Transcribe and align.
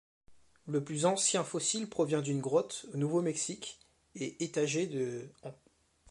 Le 0.65 0.83
plus 0.83 1.05
ancien 1.05 1.43
fossile 1.43 1.87
provient 1.87 2.23
d’une 2.23 2.41
grotte 2.41 2.87
au 2.91 2.97
Nouveau-Mexique 2.97 3.77
et 4.15 4.43
est 4.43 4.57
âgé 4.57 4.87
de 4.87 5.29
ans. 5.43 5.53